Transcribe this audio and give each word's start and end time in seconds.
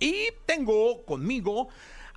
Y 0.00 0.28
tengo 0.46 1.04
conmigo 1.04 1.68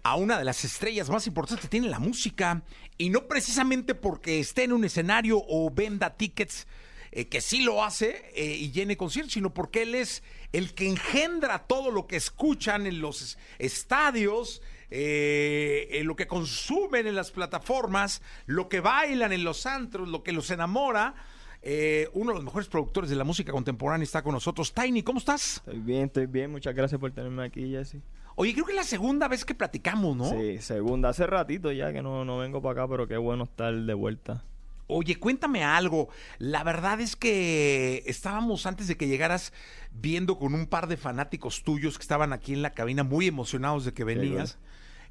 a 0.04 0.16
una 0.16 0.38
de 0.38 0.46
las 0.46 0.64
estrellas 0.66 1.10
más 1.10 1.28
importantes 1.28 1.64
que 1.64 1.70
tiene 1.70 1.90
la 1.90 2.00
música. 2.00 2.64
Y 2.98 3.10
no 3.10 3.28
precisamente 3.28 3.96
porque 3.96 4.40
esté 4.40 4.64
en 4.64 4.74
un 4.74 4.84
escenario 4.84 5.44
o 5.48 5.72
venda 5.72 6.16
tickets, 6.16 6.68
eh, 7.12 7.28
que 7.28 7.42
sí 7.42 7.62
lo 7.62 7.84
hace 7.84 8.32
eh, 8.36 8.46
y 8.46 8.72
llene 8.72 8.96
conciertos, 8.96 9.34
sino 9.34 9.54
porque 9.54 9.82
él 9.82 9.96
es 9.96 10.24
el 10.54 10.74
que 10.74 10.88
engendra 10.88 11.68
todo 11.68 11.92
lo 11.92 12.08
que 12.08 12.16
escuchan 12.16 12.86
en 12.86 13.02
los 13.02 13.38
estadios. 13.60 14.62
Eh, 14.94 15.88
en 15.92 16.06
lo 16.06 16.18
que 16.18 16.28
consumen 16.28 17.08
en 17.08 17.16
las 17.16 17.32
plataformas, 17.32 18.22
lo 18.46 18.68
que 18.68 18.82
bailan 18.82 19.32
en 19.32 19.46
los 19.46 19.66
antros, 19.66 20.10
lo 20.10 20.22
que 20.22 20.34
los 20.34 20.52
enamora. 20.52 21.16
Eh, 21.64 22.10
uno 22.14 22.32
de 22.32 22.36
los 22.36 22.44
mejores 22.44 22.68
productores 22.68 23.10
de 23.10 23.16
la 23.16 23.24
música 23.24 23.52
contemporánea 23.52 24.04
está 24.04 24.24
con 24.24 24.34
nosotros. 24.34 24.74
Tiny, 24.74 25.04
¿cómo 25.04 25.20
estás? 25.20 25.58
Estoy 25.58 25.80
bien, 25.80 26.06
estoy 26.06 26.26
bien. 26.26 26.52
Muchas 26.52 26.74
gracias 26.74 27.00
por 27.00 27.12
tenerme 27.12 27.44
aquí, 27.44 27.70
Jesse. 27.70 27.98
Oye, 28.36 28.54
creo 28.54 28.66
que 28.66 28.72
es 28.72 28.78
la 28.78 28.84
segunda 28.84 29.28
vez 29.28 29.46
que 29.46 29.54
platicamos, 29.54 30.16
¿no? 30.16 30.30
Sí, 30.30 30.58
segunda. 30.60 31.10
Hace 31.10 31.28
ratito 31.28 31.72
ya 31.72 31.94
que 31.94 32.02
no, 32.02 32.26
no 32.26 32.38
vengo 32.38 32.62
para 32.62 32.82
acá, 32.82 32.90
pero 32.90 33.08
qué 33.08 33.18
bueno 33.18 33.44
estar 33.44 33.74
de 33.74 33.94
vuelta. 33.94 34.44
Oye, 34.88 35.18
cuéntame 35.18 35.64
algo. 35.64 36.10
La 36.38 36.64
verdad 36.64 37.00
es 37.00 37.16
que 37.16 38.04
estábamos 38.08 38.66
antes 38.66 38.88
de 38.88 38.98
que 38.98 39.08
llegaras 39.08 39.54
viendo 39.92 40.38
con 40.38 40.54
un 40.54 40.66
par 40.66 40.88
de 40.88 40.98
fanáticos 40.98 41.64
tuyos 41.64 41.98
que 41.98 42.02
estaban 42.02 42.34
aquí 42.34 42.54
en 42.54 42.62
la 42.62 42.74
cabina 42.74 43.04
muy 43.04 43.28
emocionados 43.28 43.86
de 43.86 43.94
que 43.94 44.04
venías. 44.04 44.58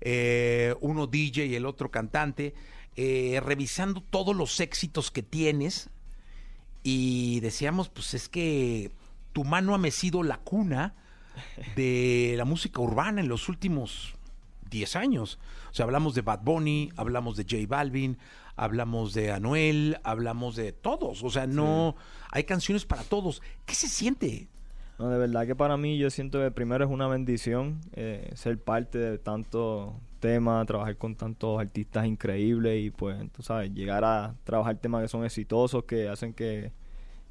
Eh, 0.01 0.75
uno 0.81 1.07
DJ 1.07 1.47
y 1.47 1.55
el 1.55 1.67
otro 1.67 1.91
cantante, 1.91 2.55
eh, 2.97 3.41
revisando 3.43 4.03
todos 4.03 4.35
los 4.35 4.61
éxitos 4.61 5.11
que 5.11 5.23
tienes 5.23 5.91
y 6.83 7.41
decíamos, 7.41 7.89
pues 7.89 8.15
es 8.15 8.29
que 8.29 8.91
tu 9.33 9.45
mano 9.45 9.75
ha 9.75 9.79
mecido 9.79 10.23
la 10.23 10.39
cuna 10.39 10.95
de 11.77 12.35
la 12.37 12.45
música 12.45 12.81
urbana 12.81 13.21
en 13.21 13.29
los 13.29 13.49
últimos 13.49 14.15
10 14.71 14.97
años. 14.97 15.39
O 15.71 15.75
sea, 15.75 15.85
hablamos 15.85 16.15
de 16.15 16.23
Bad 16.23 16.41
Bunny, 16.43 16.91
hablamos 16.97 17.37
de 17.37 17.45
J 17.45 17.67
Balvin, 17.69 18.19
hablamos 18.57 19.15
de 19.15 19.33
Anuel, 19.33 19.99
hablamos 20.03 20.57
de 20.57 20.73
todos. 20.73 21.23
O 21.23 21.31
sea, 21.31 21.47
no 21.47 21.97
hay 22.31 22.45
canciones 22.45 22.85
para 22.85 23.03
todos. 23.03 23.43
¿Qué 23.67 23.75
se 23.75 23.89
siente? 23.89 24.49
No, 24.99 25.09
de 25.09 25.19
verdad 25.19 25.47
que 25.47 25.57
para 25.57 25.77
mí 25.77 25.99
yo 25.99 26.11
siento 26.11 26.41
que 26.41 26.51
primero 26.51 26.85
es 26.85 26.91
una 26.91 27.09
bendición 27.09 27.81
eh, 27.93 28.31
ser 28.35 28.63
parte 28.63 28.99
de 28.99 29.19
tantos 29.19 29.95
temas, 30.21 30.67
trabajar 30.67 30.97
con 30.97 31.17
tantos 31.17 31.59
artistas 31.59 32.07
increíbles 32.07 32.85
y 32.85 32.91
pues, 32.91 33.17
tú 33.33 33.43
sabes, 33.43 33.73
llegar 33.73 34.05
a 34.05 34.35
trabajar 34.45 34.77
temas 34.77 35.03
que 35.03 35.09
son 35.09 35.25
exitosos, 35.25 35.85
que 35.85 36.09
hacen 36.09 36.35
que, 36.35 36.73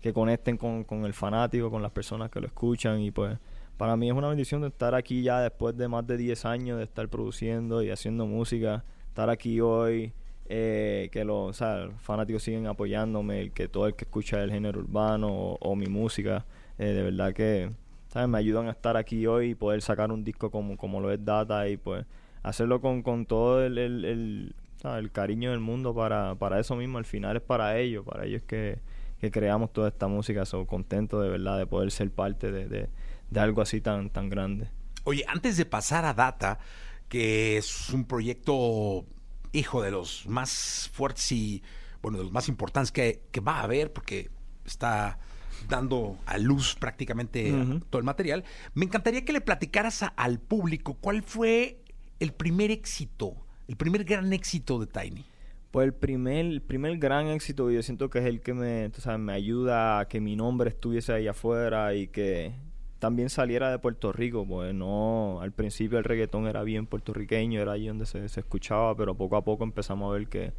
que 0.01 0.11
conecten 0.11 0.57
con, 0.57 0.83
con 0.83 1.05
el 1.05 1.13
fanático, 1.13 1.71
con 1.71 1.81
las 1.81 1.91
personas 1.91 2.29
que 2.29 2.41
lo 2.41 2.47
escuchan 2.47 2.99
y 2.99 3.11
pues 3.11 3.37
para 3.77 3.95
mí 3.95 4.09
es 4.09 4.13
una 4.13 4.27
bendición 4.27 4.61
de 4.61 4.67
estar 4.67 4.93
aquí 4.93 5.21
ya 5.21 5.39
después 5.39 5.77
de 5.77 5.87
más 5.87 6.05
de 6.05 6.17
10 6.17 6.43
años 6.45 6.77
de 6.79 6.83
estar 6.83 7.07
produciendo 7.07 7.81
y 7.81 7.91
haciendo 7.91 8.25
música, 8.25 8.83
estar 9.07 9.29
aquí 9.29 9.61
hoy, 9.61 10.11
eh, 10.49 11.07
que 11.13 11.23
los, 11.23 11.57
fanáticos 11.99 12.43
siguen 12.43 12.67
apoyándome, 12.67 13.51
que 13.51 13.69
todo 13.69 13.87
el 13.87 13.95
que 13.95 14.03
escucha 14.03 14.43
el 14.43 14.51
género 14.51 14.79
urbano 14.79 15.29
o 15.29 15.75
mi 15.77 15.85
música 15.85 16.45
eh, 16.79 16.87
de 16.87 17.03
verdad 17.03 17.33
que 17.33 17.69
¿sabes? 18.07 18.27
me 18.27 18.37
ayudan 18.37 18.67
a 18.67 18.71
estar 18.71 18.97
aquí 18.97 19.27
hoy 19.27 19.51
y 19.51 19.55
poder 19.55 19.81
sacar 19.81 20.11
un 20.11 20.23
disco 20.23 20.49
como, 20.49 20.75
como 20.75 20.99
lo 20.99 21.11
es 21.11 21.23
Data 21.23 21.69
y 21.69 21.77
pues 21.77 22.05
hacerlo 22.43 22.81
con, 22.81 23.01
con 23.03 23.25
todo 23.25 23.63
el, 23.65 23.77
el, 23.77 24.55
el, 24.83 25.11
cariño 25.11 25.51
del 25.51 25.59
mundo 25.59 25.93
para, 25.93 26.35
para 26.35 26.59
eso 26.59 26.75
mismo. 26.75 26.97
Al 26.97 27.05
final 27.05 27.37
es 27.37 27.41
para 27.41 27.77
ellos, 27.77 28.05
para 28.05 28.25
ellos 28.25 28.43
que, 28.43 28.79
que 29.19 29.31
creamos 29.31 29.73
toda 29.73 29.89
esta 29.89 30.07
música. 30.07 30.45
Soy 30.45 30.65
contento 30.65 31.21
de 31.21 31.29
verdad 31.29 31.57
de 31.57 31.65
poder 31.65 31.91
ser 31.91 32.11
parte 32.11 32.51
de, 32.51 32.67
de, 32.67 32.89
de 33.29 33.39
algo 33.39 33.61
así 33.61 33.81
tan, 33.81 34.09
tan 34.09 34.29
grande. 34.29 34.69
Oye, 35.03 35.23
antes 35.27 35.57
de 35.57 35.65
pasar 35.65 36.05
a 36.05 36.13
Data, 36.13 36.59
que 37.07 37.57
es 37.57 37.89
un 37.89 38.05
proyecto, 38.05 39.05
hijo, 39.51 39.81
de 39.81 39.91
los 39.91 40.27
más 40.27 40.89
fuertes 40.93 41.31
y, 41.31 41.63
bueno, 42.01 42.17
de 42.19 42.25
los 42.25 42.33
más 42.33 42.47
importantes 42.47 42.91
que, 42.91 43.23
que 43.31 43.39
va 43.39 43.59
a 43.59 43.63
haber, 43.63 43.91
porque 43.91 44.29
está 44.65 45.19
dando 45.67 46.17
a 46.25 46.37
luz 46.37 46.75
prácticamente 46.75 47.53
todo 47.89 47.99
el 47.99 48.05
material. 48.05 48.43
Me 48.73 48.85
encantaría 48.85 49.25
que 49.25 49.33
le 49.33 49.41
platicaras 49.41 50.05
al 50.15 50.39
público 50.39 50.95
cuál 51.01 51.23
fue 51.23 51.78
el 52.19 52.33
primer 52.33 52.71
éxito, 52.71 53.35
el 53.67 53.75
primer 53.77 54.03
gran 54.03 54.31
éxito 54.33 54.79
de 54.79 54.87
Tiny. 54.87 55.25
Pues 55.71 55.85
el 55.85 55.93
primer, 55.93 56.45
el 56.45 56.61
primer 56.61 56.97
gran 56.97 57.27
éxito 57.27 57.69
yo 57.69 57.81
siento 57.83 58.09
que 58.09 58.19
es 58.19 58.25
el 58.25 58.41
que 58.41 58.53
me, 58.53 58.91
me 59.19 59.33
ayuda 59.33 59.99
a 59.99 60.07
que 60.07 60.19
mi 60.19 60.35
nombre 60.35 60.69
estuviese 60.69 61.13
ahí 61.13 61.27
afuera 61.27 61.93
y 61.93 62.07
que 62.07 62.53
también 62.97 63.29
saliera 63.29 63.71
de 63.71 63.79
Puerto 63.79 64.11
Rico, 64.11 64.45
pues 64.45 64.73
no, 64.73 65.39
al 65.41 65.51
principio 65.51 65.97
el 65.97 66.03
reggaetón 66.03 66.47
era 66.47 66.63
bien 66.63 66.85
puertorriqueño, 66.85 67.61
era 67.61 67.73
ahí 67.73 67.87
donde 67.87 68.05
se, 68.05 68.25
escuchaba, 68.25 68.95
pero 68.95 69.15
poco 69.15 69.37
a 69.37 69.43
poco 69.43 69.63
empezamos 69.63 70.09
a 70.09 70.17
ver 70.17 70.27
que 70.27 70.51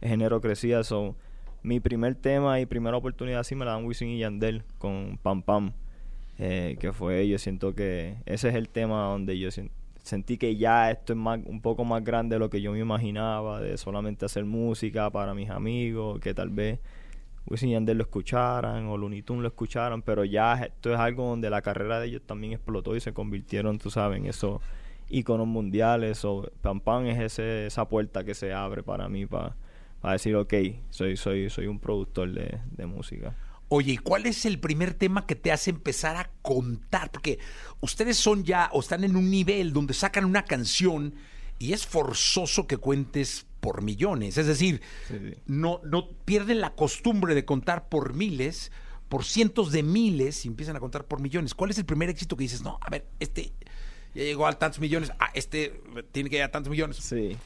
el 0.00 0.08
género 0.08 0.40
crecía, 0.40 0.84
so, 0.84 1.16
mi 1.62 1.80
primer 1.80 2.14
tema 2.14 2.60
y 2.60 2.66
primera 2.66 2.96
oportunidad 2.96 3.42
sí 3.44 3.54
me 3.54 3.64
la 3.64 3.72
dan 3.72 3.86
Wisin 3.86 4.08
y 4.08 4.18
Yandel 4.18 4.62
con 4.78 5.18
Pam 5.22 5.42
Pam. 5.42 5.72
Eh, 6.38 6.76
que 6.78 6.92
fue, 6.92 7.26
yo 7.26 7.38
siento 7.38 7.74
que 7.74 8.16
ese 8.26 8.50
es 8.50 8.56
el 8.56 8.68
tema 8.68 9.04
donde 9.04 9.38
yo 9.38 9.50
sentí 10.06 10.38
que 10.38 10.56
ya 10.56 10.90
esto 10.90 11.12
es 11.12 11.18
más, 11.18 11.40
un 11.44 11.60
poco 11.60 11.84
más 11.84 12.04
grande 12.04 12.36
de 12.36 12.40
lo 12.40 12.50
que 12.50 12.60
yo 12.60 12.72
me 12.72 12.78
imaginaba, 12.78 13.60
de 13.60 13.76
solamente 13.76 14.24
hacer 14.24 14.44
música 14.44 15.10
para 15.10 15.34
mis 15.34 15.50
amigos, 15.50 16.20
que 16.20 16.34
tal 16.34 16.50
vez 16.50 16.78
Wisin 17.46 17.70
y 17.70 17.72
Yandel 17.72 17.98
lo 17.98 18.04
escucharan 18.04 18.86
o 18.86 18.96
Looney 18.96 19.22
Tunes 19.22 19.42
lo 19.42 19.48
escucharan, 19.48 20.02
pero 20.02 20.24
ya 20.24 20.54
esto 20.64 20.92
es 20.92 20.98
algo 20.98 21.28
donde 21.28 21.50
la 21.50 21.62
carrera 21.62 22.00
de 22.00 22.08
ellos 22.08 22.22
también 22.24 22.52
explotó 22.52 22.96
y 22.96 23.00
se 23.00 23.12
convirtieron, 23.12 23.78
tú 23.78 23.90
sabes, 23.90 24.18
en 24.18 24.26
esos 24.26 24.60
iconos 25.08 25.46
mundiales. 25.46 26.24
O 26.24 26.50
Pam 26.60 26.80
Pam 26.80 27.06
es 27.06 27.20
ese, 27.20 27.66
esa 27.66 27.88
puerta 27.88 28.24
que 28.24 28.34
se 28.34 28.52
abre 28.52 28.82
para 28.82 29.08
mí, 29.08 29.26
para 29.26 29.54
a 30.02 30.12
decir, 30.12 30.36
ok, 30.36 30.54
soy, 30.90 31.16
soy, 31.16 31.50
soy 31.50 31.66
un 31.66 31.80
productor 31.80 32.32
de, 32.32 32.86
música. 32.86 33.34
Oye, 33.68 33.92
¿y 33.92 33.96
cuál 33.96 34.26
es 34.26 34.44
el 34.46 34.60
primer 34.60 34.94
tema 34.94 35.26
que 35.26 35.34
te 35.34 35.50
hace 35.50 35.70
empezar 35.70 36.16
a 36.16 36.30
contar? 36.42 37.10
Porque 37.10 37.38
ustedes 37.80 38.16
son 38.16 38.44
ya 38.44 38.70
o 38.72 38.80
están 38.80 39.02
en 39.02 39.16
un 39.16 39.30
nivel 39.30 39.72
donde 39.72 39.94
sacan 39.94 40.24
una 40.24 40.44
canción 40.44 41.14
y 41.58 41.72
es 41.72 41.86
forzoso 41.86 42.66
que 42.66 42.76
cuentes 42.76 43.46
por 43.60 43.82
millones. 43.82 44.38
Es 44.38 44.46
decir, 44.46 44.80
No, 45.46 45.80
no 45.84 46.10
pierden 46.24 46.60
la 46.60 46.74
costumbre 46.74 47.34
de 47.34 47.44
contar 47.44 47.88
por 47.88 48.14
miles, 48.14 48.70
por 49.08 49.24
cientos 49.24 49.72
de 49.72 49.82
miles 49.82 50.44
y 50.44 50.48
empiezan 50.48 50.76
a 50.76 50.80
contar 50.80 51.04
por 51.06 51.20
millones. 51.20 51.54
¿Cuál 51.54 51.70
es 51.70 51.78
el 51.78 51.84
primer 51.84 52.08
éxito 52.08 52.36
que 52.36 52.44
dices, 52.44 52.62
no, 52.62 52.78
a 52.80 52.90
ver, 52.90 53.06
este 53.18 53.52
ya 54.14 54.22
llegó 54.22 54.46
a 54.46 54.52
tantos 54.52 54.80
millones, 54.80 55.12
ah, 55.18 55.30
este 55.34 55.82
tiene 56.12 56.30
que 56.30 56.36
llegar 56.36 56.48
a 56.48 56.52
tantos 56.52 56.70
millones? 56.70 56.96
Sí. 56.96 57.36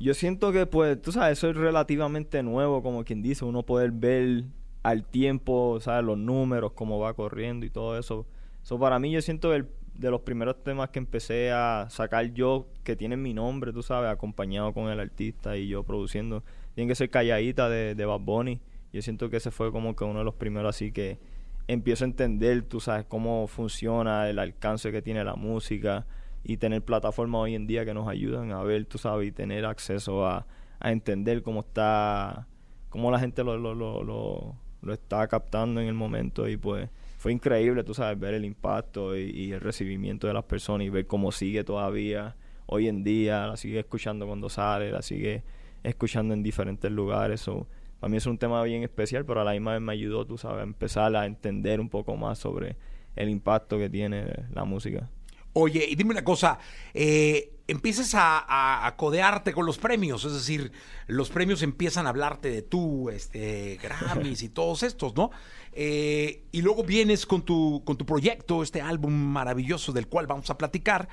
Yo 0.00 0.14
siento 0.14 0.52
que, 0.52 0.66
pues, 0.66 1.00
tú 1.00 1.12
sabes, 1.12 1.38
eso 1.38 1.50
es 1.50 1.56
relativamente 1.56 2.42
nuevo, 2.42 2.82
como 2.82 3.04
quien 3.04 3.20
dice, 3.22 3.44
uno 3.44 3.64
poder 3.64 3.90
ver 3.92 4.44
al 4.88 5.04
tiempo, 5.04 5.78
¿sabes? 5.80 6.04
Los 6.04 6.18
números, 6.18 6.72
cómo 6.72 6.98
va 6.98 7.14
corriendo 7.14 7.66
y 7.66 7.70
todo 7.70 7.98
eso. 7.98 8.26
Eso 8.62 8.78
para 8.78 8.98
mí 8.98 9.10
yo 9.10 9.20
siento 9.20 9.50
que 9.50 9.66
de 9.94 10.10
los 10.10 10.20
primeros 10.22 10.62
temas 10.62 10.90
que 10.90 10.98
empecé 10.98 11.50
a 11.50 11.86
sacar 11.90 12.32
yo, 12.32 12.68
que 12.84 12.96
tienen 12.96 13.20
mi 13.20 13.34
nombre, 13.34 13.72
tú 13.72 13.82
sabes, 13.82 14.10
acompañado 14.10 14.72
con 14.72 14.88
el 14.88 15.00
artista 15.00 15.56
y 15.56 15.68
yo 15.68 15.82
produciendo, 15.82 16.42
tiene 16.74 16.88
que 16.88 16.94
ser 16.94 17.10
Calladita 17.10 17.68
de, 17.68 17.94
de 17.94 18.04
Bad 18.06 18.20
Bunny. 18.20 18.60
Yo 18.92 19.02
siento 19.02 19.28
que 19.28 19.36
ese 19.36 19.50
fue 19.50 19.70
como 19.72 19.94
que 19.94 20.04
uno 20.04 20.20
de 20.20 20.24
los 20.24 20.34
primeros 20.34 20.74
así 20.74 20.92
que 20.92 21.18
empiezo 21.66 22.04
a 22.04 22.08
entender, 22.08 22.62
tú 22.62 22.80
sabes, 22.80 23.04
cómo 23.06 23.46
funciona 23.46 24.30
el 24.30 24.38
alcance 24.38 24.90
que 24.90 25.02
tiene 25.02 25.22
la 25.22 25.34
música 25.34 26.06
y 26.44 26.56
tener 26.56 26.82
plataformas 26.82 27.40
hoy 27.42 27.54
en 27.54 27.66
día 27.66 27.84
que 27.84 27.92
nos 27.92 28.08
ayudan 28.08 28.52
a 28.52 28.62
ver, 28.62 28.86
tú 28.86 28.96
sabes, 28.96 29.28
y 29.28 29.32
tener 29.32 29.66
acceso 29.66 30.26
a, 30.26 30.46
a 30.80 30.92
entender 30.92 31.42
cómo 31.42 31.60
está, 31.60 32.46
cómo 32.88 33.10
la 33.10 33.18
gente 33.18 33.44
lo, 33.44 33.58
lo, 33.58 33.74
lo, 33.74 34.02
lo, 34.02 34.56
está 34.86 35.26
captando 35.28 35.80
en 35.80 35.88
el 35.88 35.94
momento 35.94 36.48
y 36.48 36.56
pues 36.56 36.88
fue 37.18 37.32
increíble, 37.32 37.82
tú 37.82 37.94
sabes, 37.94 38.18
ver 38.18 38.34
el 38.34 38.44
impacto 38.44 39.16
y, 39.16 39.52
el 39.52 39.60
recibimiento 39.60 40.26
de 40.28 40.34
las 40.34 40.44
personas 40.44 40.86
y 40.86 40.90
ver 40.90 41.06
cómo 41.06 41.32
sigue 41.32 41.64
todavía 41.64 42.36
hoy 42.66 42.86
en 42.86 43.02
día, 43.02 43.46
la 43.46 43.56
sigue 43.56 43.80
escuchando 43.80 44.26
cuando 44.26 44.48
sale, 44.48 44.92
la 44.92 45.02
sigue 45.02 45.42
escuchando 45.82 46.32
en 46.34 46.42
diferentes 46.42 46.90
lugares. 46.92 47.40
So, 47.40 47.66
para 47.98 48.10
mí 48.10 48.18
es 48.18 48.26
un 48.26 48.38
tema 48.38 48.62
bien 48.62 48.84
especial, 48.84 49.24
pero 49.24 49.40
a 49.40 49.44
la 49.44 49.52
misma 49.52 49.72
vez 49.72 49.80
me 49.80 49.92
ayudó, 49.92 50.26
tú 50.26 50.38
sabes, 50.38 50.60
a 50.60 50.62
empezar 50.62 51.14
a 51.16 51.26
entender 51.26 51.80
un 51.80 51.88
poco 51.88 52.16
más 52.16 52.38
sobre 52.38 52.76
el 53.16 53.28
impacto 53.28 53.78
que 53.78 53.90
tiene 53.90 54.24
la 54.52 54.64
música. 54.64 55.10
Oye, 55.54 55.86
y 55.88 55.96
dime 55.96 56.12
una 56.12 56.22
cosa, 56.22 56.58
eh, 56.94 57.57
empiezas 57.68 58.12
a, 58.14 58.94
codearte 58.96 59.52
con 59.52 59.66
los 59.66 59.78
premios, 59.78 60.24
es 60.24 60.32
decir, 60.32 60.72
los 61.06 61.28
premios 61.28 61.62
empiezan 61.62 62.06
a 62.06 62.10
hablarte 62.10 62.50
de 62.50 62.62
tú, 62.62 63.10
este, 63.10 63.78
Grammys 63.80 64.42
y 64.42 64.48
todos 64.48 64.82
estos, 64.82 65.14
¿no? 65.14 65.30
Eh, 65.72 66.44
y 66.50 66.62
luego 66.62 66.82
vienes 66.82 67.26
con 67.26 67.42
tu, 67.42 67.82
con 67.84 67.96
tu 67.96 68.06
proyecto, 68.06 68.62
este 68.62 68.80
álbum 68.80 69.12
maravilloso 69.12 69.92
del 69.92 70.08
cual 70.08 70.26
vamos 70.26 70.48
a 70.50 70.58
platicar. 70.58 71.08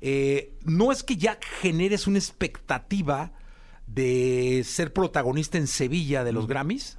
Eh, 0.00 0.52
no 0.64 0.92
es 0.92 1.02
que 1.02 1.16
ya 1.16 1.38
generes 1.60 2.06
una 2.06 2.18
expectativa 2.18 3.32
de 3.86 4.62
ser 4.64 4.92
protagonista 4.92 5.58
en 5.58 5.66
Sevilla 5.66 6.22
de 6.22 6.32
los 6.32 6.46
Grammys. 6.46 6.98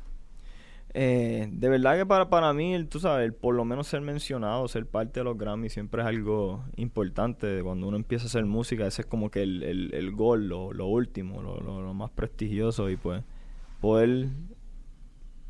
Eh, 0.94 1.48
de 1.51 1.69
verdad 1.69 1.98
que 1.98 2.06
para, 2.06 2.30
para 2.30 2.54
mí, 2.54 2.84
tú 2.86 3.00
sabes, 3.00 3.31
por 3.34 3.54
lo 3.54 3.66
menos 3.66 3.88
ser 3.88 4.01
mencionado, 4.01 4.68
ser 4.68 4.88
parte 4.88 5.19
de 5.19 5.25
los 5.25 5.38
Grammy 5.38 5.69
siempre 5.69 6.01
es 6.01 6.07
algo 6.07 6.63
importante. 6.75 7.62
Cuando 7.62 7.88
uno 7.88 7.98
empieza 7.98 8.25
a 8.25 8.28
hacer 8.28 8.45
música, 8.45 8.88
ese 8.88 9.04
es 9.04 9.06
como 9.06 9.30
que 9.30 9.44
el, 9.44 9.63
el, 9.63 9.94
el 9.94 10.12
gol, 10.12 10.48
lo, 10.48 10.74
lo 10.74 10.88
último, 10.88 11.42
lo, 11.42 11.60
lo, 11.60 11.94
más 11.94 12.10
prestigioso. 12.12 12.89
Y 12.89 12.98
pues 12.98 13.24
poder 13.81 14.30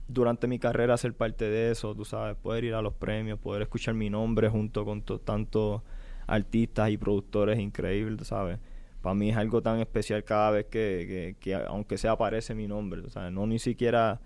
durante 0.07 0.47
mi 0.47 0.59
carrera 0.59 0.97
ser 0.97 1.13
parte 1.13 1.45
de 1.45 1.71
eso, 1.71 1.93
tú 1.95 2.05
sabes, 2.05 2.35
poder 2.37 2.63
ir 2.63 2.73
a 2.73 2.81
los 2.81 2.93
premios, 2.93 3.39
poder 3.39 3.61
escuchar 3.61 3.93
mi 3.93 4.09
nombre 4.09 4.49
junto 4.49 4.85
con 4.85 5.01
tantos 5.01 5.81
artistas 6.27 6.89
y 6.89 6.97
productores 6.97 7.59
increíbles, 7.59 8.27
¿sabes? 8.27 8.59
Para 9.01 9.15
mí 9.15 9.29
es 9.29 9.37
algo 9.37 9.61
tan 9.61 9.79
especial 9.79 10.23
cada 10.23 10.51
vez 10.51 10.65
que, 10.65 11.05
que, 11.07 11.35
que 11.39 11.55
aunque 11.55 11.97
sea 11.97 12.13
aparece 12.13 12.55
mi 12.55 12.67
nombre, 12.67 13.09
¿sabes? 13.09 13.31
No 13.31 13.45
ni 13.47 13.59
siquiera 13.59 14.19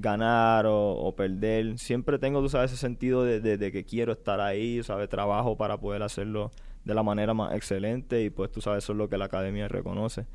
ganar 0.00 0.66
o, 0.68 1.14
perder. 1.16 1.78
Siempre 1.78 2.18
tengo, 2.18 2.40
tú 2.40 2.48
sabes, 2.48 2.72
ese 2.72 2.80
sentido 2.80 3.24
de, 3.24 3.72
que 3.72 3.84
quiero 3.84 4.12
estar 4.12 4.40
ahí, 4.40 4.82
¿sabes? 4.82 5.08
Trabajo 5.08 5.56
para 5.56 5.78
poder 5.78 6.02
hacerlo 6.02 6.50
de 6.84 6.94
la 6.94 7.02
manera 7.02 7.34
más 7.34 7.54
excelente 7.54 8.22
y 8.22 8.30
pues 8.30 8.50
tú 8.50 8.60
sabes, 8.60 8.84
eso 8.84 8.92
es 8.92 8.98
lo 8.98 9.08
que 9.08 9.18
la 9.18 9.26
academia 9.26 9.68
reconoce. 9.68 10.26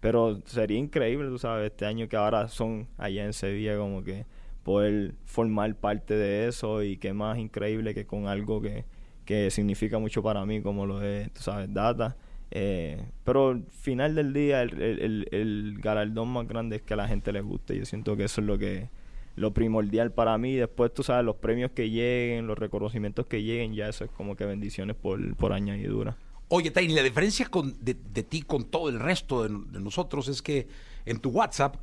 Pero 0.00 0.40
sería 0.44 0.78
increíble, 0.78 1.28
tú 1.28 1.38
sabes, 1.38 1.70
este 1.70 1.86
año 1.86 2.08
que 2.08 2.16
ahora 2.16 2.48
son 2.48 2.88
allá 2.98 3.24
en 3.24 3.32
Sevilla, 3.32 3.76
como 3.78 4.04
que 4.04 4.26
poder 4.62 5.14
formar 5.24 5.74
parte 5.76 6.14
de 6.14 6.48
eso 6.48 6.82
y 6.82 6.96
qué 6.98 7.12
más 7.12 7.38
increíble 7.38 7.94
que 7.94 8.06
con 8.06 8.26
algo 8.26 8.60
que, 8.60 8.84
que 9.24 9.50
significa 9.50 9.98
mucho 9.98 10.22
para 10.22 10.44
mí, 10.44 10.60
como 10.60 10.86
lo 10.86 11.02
es, 11.02 11.32
tú 11.32 11.42
sabes, 11.42 11.72
Data. 11.72 12.16
Eh, 12.50 13.04
pero 13.24 13.48
al 13.48 13.64
final 13.70 14.14
del 14.14 14.32
día, 14.32 14.62
el, 14.62 14.80
el, 14.80 15.28
el, 15.30 15.78
galardón 15.80 16.28
más 16.28 16.46
grande 16.46 16.76
es 16.76 16.82
que 16.82 16.94
a 16.94 16.96
la 16.96 17.08
gente 17.08 17.32
le 17.32 17.40
guste. 17.40 17.76
Yo 17.76 17.84
siento 17.84 18.16
que 18.16 18.24
eso 18.24 18.40
es 18.40 18.46
lo 18.46 18.58
que 18.58 18.88
lo 19.36 19.52
primordial 19.52 20.12
para 20.12 20.36
mí. 20.38 20.54
Después, 20.54 20.92
tú 20.92 21.02
sabes, 21.02 21.24
los 21.24 21.36
premios 21.36 21.70
que 21.70 21.90
lleguen, 21.90 22.46
los 22.46 22.58
reconocimientos 22.58 23.26
que 23.26 23.42
lleguen, 23.42 23.74
ya 23.74 23.88
eso 23.88 24.04
es 24.04 24.10
como 24.10 24.34
que 24.34 24.44
bendiciones 24.44 24.96
por, 24.96 25.36
por 25.36 25.52
añadidura. 25.52 26.16
Oye, 26.48 26.70
Tiny, 26.70 26.94
la 26.94 27.02
diferencia 27.02 27.46
con, 27.46 27.76
de, 27.84 27.94
ti 27.94 28.42
con 28.42 28.64
todo 28.64 28.88
el 28.88 28.98
resto 28.98 29.42
de, 29.44 29.80
nosotros 29.80 30.28
es 30.28 30.42
que 30.42 30.68
en 31.04 31.18
tu 31.18 31.30
WhatsApp 31.30 31.76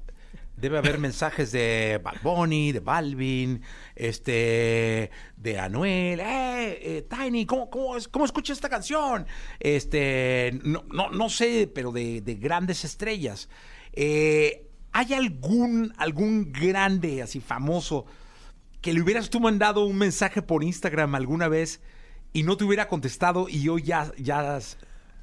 debe 0.55 0.77
haber 0.77 0.99
mensajes 0.99 1.51
de 1.51 1.99
Bad 2.01 2.21
Bunny, 2.23 2.71
de 2.71 2.79
Balvin, 2.79 3.61
este, 3.95 5.11
de 5.35 5.59
Anuel, 5.59 6.19
eh, 6.21 6.79
eh 6.81 7.07
Tiny, 7.09 7.45
¿cómo, 7.45 7.69
cómo, 7.69 7.95
cómo 8.09 8.25
escuchas 8.25 8.57
esta 8.57 8.69
canción? 8.69 9.25
Este, 9.59 10.57
no, 10.63 10.85
no, 10.89 11.09
no 11.09 11.29
sé, 11.29 11.69
pero 11.73 11.91
de, 11.91 12.21
de 12.21 12.35
grandes 12.35 12.85
estrellas. 12.85 13.49
Eh, 13.91 14.69
¿Hay 14.93 15.13
algún, 15.13 15.91
algún 15.97 16.51
grande, 16.51 17.23
así 17.23 17.39
famoso, 17.39 18.05
que 18.79 18.93
le 18.93 19.01
hubieras 19.01 19.29
tú 19.29 19.39
mandado 19.39 19.85
un 19.85 19.97
mensaje 19.97 20.43
por 20.43 20.63
Instagram 20.63 21.15
alguna 21.15 21.47
vez 21.47 21.81
y 22.31 22.43
no 22.43 22.57
te 22.57 22.63
hubiera 22.63 22.87
contestado 22.87 23.47
y 23.49 23.67
hoy 23.67 23.81
ya... 23.81 24.11
ya... 24.17 24.59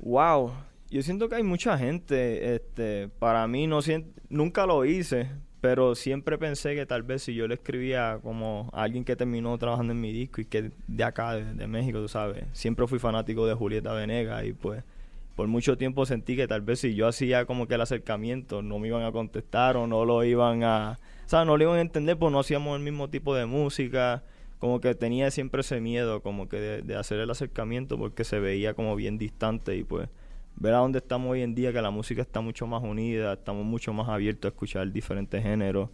Wow, 0.01 0.53
yo 0.91 1.03
siento 1.03 1.29
que 1.29 1.37
hay 1.37 1.43
mucha 1.43 1.79
gente, 1.79 2.55
este, 2.55 3.09
para 3.19 3.47
mí 3.47 3.67
no 3.67 3.81
nunca 4.29 4.67
lo 4.67 4.85
hice, 4.85 5.31
pero 5.61 5.95
siempre 5.95 6.39
pensé 6.39 6.75
que 6.75 6.87
tal 6.87 7.03
vez 7.03 7.23
si 7.23 7.35
yo 7.35 7.47
le 7.47 7.55
escribía 7.55 8.19
como 8.23 8.71
a 8.73 8.83
alguien 8.83 9.05
que 9.05 9.15
terminó 9.15 9.57
trabajando 9.59 9.93
en 9.93 10.01
mi 10.01 10.13
disco 10.13 10.41
y 10.41 10.47
que 10.47 10.73
de 10.89 11.05
acá, 11.05 11.35
de, 11.35 11.55
de 11.55 11.67
México, 11.67 12.01
tú 12.01 12.09
sabes, 12.09 12.45
siempre 12.53 12.87
fui 12.87 12.99
fanático 12.99 13.47
de 13.47 13.55
Julieta 13.55 13.93
Venegas 13.93 14.45
y 14.47 14.53
pues 14.53 14.83
por 15.41 15.49
mucho 15.49 15.79
tiempo 15.79 16.05
sentí 16.05 16.37
que 16.37 16.47
tal 16.47 16.61
vez 16.61 16.81
si 16.81 16.95
yo 16.95 17.09
hacía 17.09 17.47
como 17.47 17.67
que 17.67 17.73
el 17.73 17.81
acercamiento 17.81 18.61
no 18.61 18.79
me 18.79 18.89
iban 18.89 19.05
a 19.05 19.11
contestar 19.11 19.79
o 19.79 19.87
no 19.87 20.05
lo 20.05 20.23
iban 20.23 20.65
a, 20.65 20.99
o 21.25 21.29
sea, 21.31 21.47
no 21.47 21.57
lo 21.57 21.65
iban 21.65 21.79
a 21.79 21.81
entender 21.81 22.19
porque 22.19 22.33
no 22.35 22.41
hacíamos 22.41 22.77
el 22.77 22.83
mismo 22.83 23.09
tipo 23.09 23.35
de 23.35 23.47
música, 23.47 24.23
como 24.59 24.83
que 24.83 24.95
tenía 24.95 25.31
siempre 25.31 25.63
ese 25.63 25.81
miedo 25.81 26.21
como 26.21 26.47
que 26.47 26.83
de, 26.83 26.95
hacer 26.95 27.21
el 27.21 27.31
acercamiento 27.31 27.97
porque 27.97 28.23
se 28.23 28.39
veía 28.39 28.75
como 28.75 28.95
bien 28.97 29.17
distante 29.17 29.79
y 29.79 29.83
pues 29.83 30.11
ver 30.57 30.75
a 30.75 30.77
dónde 30.77 30.99
estamos 30.99 31.31
hoy 31.31 31.41
en 31.41 31.55
día 31.55 31.73
que 31.73 31.81
la 31.81 31.91
música 31.91 32.21
está 32.21 32.43
mucho 32.43 32.67
más 32.67 32.83
unida, 32.83 33.33
estamos 33.33 33.65
mucho 33.65 33.95
más 33.95 34.11
abiertos 34.11 34.45
a 34.45 34.53
escuchar 34.53 34.93
diferentes 34.93 35.43
géneros 35.43 35.89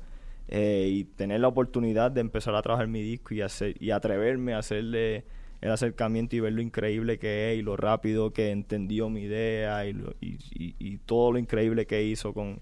eh, 0.48 0.88
y 0.90 1.04
tener 1.04 1.38
la 1.38 1.46
oportunidad 1.46 2.10
de 2.10 2.20
empezar 2.20 2.56
a 2.56 2.62
trabajar 2.62 2.88
mi 2.88 3.00
disco 3.00 3.32
y 3.32 3.42
hacer 3.42 3.80
y 3.80 3.92
atreverme 3.92 4.54
a 4.54 4.58
hacerle 4.58 5.24
el 5.60 5.70
acercamiento 5.70 6.36
y 6.36 6.40
ver 6.40 6.52
lo 6.52 6.62
increíble 6.62 7.18
que 7.18 7.52
es 7.52 7.58
y 7.58 7.62
lo 7.62 7.76
rápido 7.76 8.32
que 8.32 8.50
entendió 8.50 9.08
mi 9.08 9.22
idea 9.22 9.86
y, 9.86 9.96
y, 10.20 10.98
todo 10.98 11.32
lo 11.32 11.38
increíble 11.38 11.86
que 11.86 12.02
hizo 12.02 12.34
con 12.34 12.60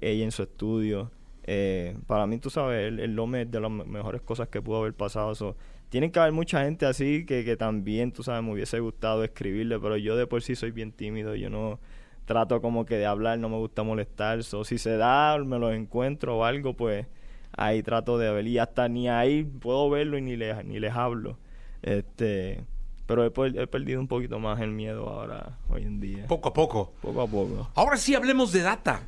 ella 0.00 0.24
en 0.24 0.32
su 0.32 0.42
estudio. 0.44 1.10
Eh, 1.44 1.96
para 2.06 2.26
mí, 2.26 2.38
tú 2.38 2.50
sabes, 2.50 2.88
el, 2.88 3.00
el 3.00 3.34
es 3.34 3.50
de 3.50 3.60
las 3.60 3.70
mejores 3.70 4.22
cosas 4.22 4.48
que 4.48 4.62
pudo 4.62 4.78
haber 4.78 4.94
pasado. 4.94 5.34
So, 5.34 5.56
tienen 5.88 6.10
que 6.12 6.20
haber 6.20 6.32
mucha 6.32 6.64
gente 6.64 6.86
así 6.86 7.26
que, 7.26 7.44
que 7.44 7.56
también, 7.56 8.12
tú 8.12 8.22
sabes, 8.22 8.42
me 8.42 8.52
hubiese 8.52 8.80
gustado 8.80 9.24
escribirle, 9.24 9.78
pero 9.80 9.96
yo 9.96 10.16
de 10.16 10.26
por 10.26 10.42
sí 10.42 10.54
soy 10.54 10.70
bien 10.70 10.92
tímido, 10.92 11.34
yo 11.34 11.50
no 11.50 11.80
trato 12.24 12.60
como 12.62 12.86
que 12.86 12.96
de 12.96 13.06
hablar, 13.06 13.38
no 13.38 13.48
me 13.48 13.56
gusta 13.56 13.82
molestar. 13.82 14.44
So, 14.44 14.64
si 14.64 14.78
se 14.78 14.96
da, 14.96 15.36
me 15.38 15.58
lo 15.58 15.72
encuentro 15.72 16.38
o 16.38 16.44
algo, 16.44 16.74
pues 16.74 17.06
ahí 17.52 17.82
trato 17.82 18.18
de 18.18 18.30
ver. 18.30 18.46
Y 18.46 18.58
hasta 18.58 18.88
ni 18.88 19.08
ahí 19.08 19.44
puedo 19.44 19.90
verlo 19.90 20.16
y 20.18 20.22
ni 20.22 20.36
les, 20.36 20.64
ni 20.64 20.78
les 20.78 20.92
hablo. 20.92 21.38
Este, 21.82 22.64
pero 23.06 23.24
he, 23.24 23.66
perdido 23.66 24.00
un 24.00 24.06
poquito 24.06 24.38
más 24.38 24.60
el 24.60 24.70
miedo 24.70 25.08
ahora, 25.08 25.58
hoy 25.68 25.82
en 25.82 25.98
día. 25.98 26.26
Poco 26.28 26.50
a 26.50 26.52
poco. 26.52 26.92
Poco 27.02 27.20
a 27.20 27.26
poco. 27.26 27.70
Ahora 27.74 27.96
sí 27.96 28.14
hablemos 28.14 28.52
de 28.52 28.62
Data. 28.62 29.02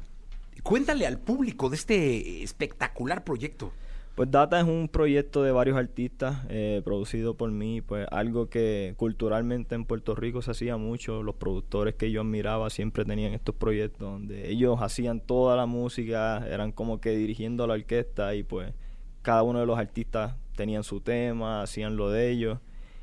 Cuéntale 0.62 1.06
al 1.06 1.18
público 1.18 1.70
de 1.70 1.76
este 1.76 2.42
espectacular 2.42 3.22
proyecto. 3.22 3.72
Pues 4.14 4.30
Data 4.30 4.60
es 4.60 4.66
un 4.66 4.88
proyecto 4.88 5.42
de 5.42 5.52
varios 5.52 5.78
artistas 5.78 6.44
eh, 6.50 6.82
producido 6.84 7.34
por 7.34 7.50
mí, 7.50 7.80
pues 7.80 8.06
algo 8.10 8.50
que 8.50 8.92
culturalmente 8.98 9.74
en 9.74 9.86
Puerto 9.86 10.14
Rico 10.14 10.42
se 10.42 10.50
hacía 10.50 10.76
mucho. 10.76 11.22
Los 11.22 11.36
productores 11.36 11.94
que 11.94 12.10
yo 12.10 12.20
admiraba 12.20 12.68
siempre 12.68 13.06
tenían 13.06 13.32
estos 13.32 13.54
proyectos 13.54 14.00
donde 14.00 14.50
ellos 14.50 14.82
hacían 14.82 15.20
toda 15.20 15.56
la 15.56 15.66
música, 15.66 16.46
eran 16.46 16.72
como 16.72 17.00
que 17.00 17.10
dirigiendo 17.10 17.66
la 17.66 17.74
orquesta 17.74 18.34
y 18.34 18.42
pues 18.42 18.74
cada 19.22 19.42
uno 19.42 19.60
de 19.60 19.66
los 19.66 19.78
artistas 19.78 20.34
tenían 20.56 20.84
su 20.84 21.00
tema, 21.00 21.62
hacían 21.62 21.96
lo 21.96 22.10
de 22.10 22.30
ellos. 22.30 22.58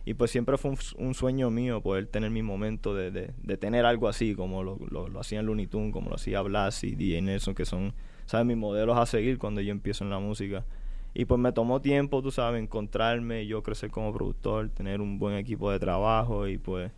Y 0.06 0.14
pues 0.16 0.32
siempre 0.32 0.58
fue 0.58 0.74
un, 0.98 1.14
sueño 1.14 1.52
mío 1.52 1.82
poder 1.82 2.08
tener 2.08 2.32
mi 2.32 2.42
momento 2.42 2.96
de, 2.96 3.12
de, 3.12 3.58
tener 3.58 3.86
algo 3.86 4.08
así, 4.08 4.34
como 4.34 4.64
lo, 4.64 4.78
lo, 4.90 5.20
hacían 5.20 5.46
Looney 5.46 5.68
Tunes, 5.68 5.94
como 5.94 6.10
lo 6.10 6.16
hacía 6.16 6.42
Blas 6.42 6.84
y 6.84 6.96
DJ 6.96 7.22
Nelson, 7.22 7.54
que 7.54 7.66
son, 7.66 7.94
¿sabes? 8.26 8.48
Mis 8.48 8.58
modelos 8.58 8.98
a 8.98 9.06
seguir 9.06 9.38
cuando 9.38 9.62
yo 9.62 9.72
empiezo 9.72 10.04
en 10.04 10.10
la 10.10 10.20
música. 10.20 10.66
Y 11.14 11.26
pues 11.26 11.40
me 11.40 11.52
tomó 11.52 11.82
tiempo, 11.82 12.22
tú 12.22 12.32
sabes, 12.32 12.62
encontrarme, 12.62 13.46
yo 13.46 13.62
crecer 13.62 13.92
como 13.92 14.14
productor, 14.14 14.70
tener 14.70 15.02
un 15.02 15.20
buen 15.20 15.36
equipo 15.36 15.72
de 15.72 15.80
trabajo 15.80 16.48
y 16.48 16.58
pues 16.58 16.92